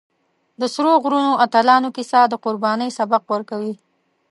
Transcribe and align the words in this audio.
د 0.59 0.61
سرو 0.73 0.93
غرونو 1.03 1.31
اتلانو 1.45 1.89
کیسه 1.95 2.19
د 2.27 2.33
قربانۍ 2.45 2.89
سبق 2.99 3.21
ورکوي. 3.33 3.73